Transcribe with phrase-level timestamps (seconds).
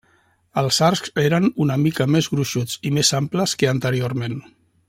[0.61, 4.39] Els arcs eren una mica més gruixuts i més amples que anteriorment.